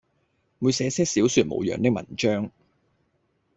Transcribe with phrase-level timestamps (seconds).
[0.57, 2.49] 每寫些小說模樣的文章，